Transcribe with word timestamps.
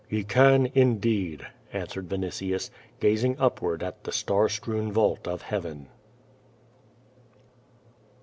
"lie 0.11 0.23
can 0.23 0.65
indeed," 0.73 1.45
answered 1.71 2.09
Vinitius, 2.09 2.71
gazing 2.99 3.37
upward 3.37 3.83
at 3.83 4.03
the 4.03 4.11
star 4.11 4.49
strewn 4.49 4.91
vault 4.91 5.27
of 5.27 5.43
Heaven. 5.43 5.89